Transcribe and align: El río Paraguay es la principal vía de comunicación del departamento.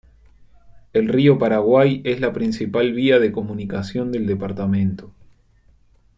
El 0.93 1.09
río 1.09 1.37
Paraguay 1.37 2.01
es 2.05 2.19
la 2.21 2.33
principal 2.33 2.91
vía 2.91 3.19
de 3.19 3.31
comunicación 3.31 4.11
del 4.11 4.25
departamento. 4.25 5.13